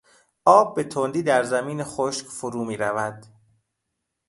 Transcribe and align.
آب 0.45 0.75
به 0.75 0.83
تندی 0.83 1.23
در 1.23 1.43
زمین 1.43 1.83
خشک 1.83 2.25
فرو 2.25 2.65
میرود. 2.65 3.25